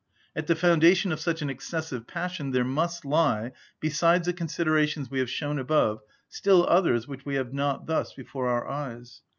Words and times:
At 0.35 0.47
the 0.47 0.55
foundation 0.55 1.11
of 1.11 1.19
such 1.19 1.43
an 1.43 1.49
excessive 1.51 2.07
passion 2.07 2.49
there 2.49 2.63
must 2.63 3.05
lie, 3.05 3.51
besides 3.79 4.25
the 4.25 4.33
considerations 4.33 5.11
we 5.11 5.19
have 5.19 5.29
shown 5.29 5.59
above, 5.59 5.99
still 6.27 6.65
others 6.67 7.07
which 7.07 7.23
we 7.23 7.35
have 7.35 7.53
not 7.53 7.85
thus 7.85 8.11
before 8.15 8.49
our 8.49 8.67
eyes. 8.67 9.21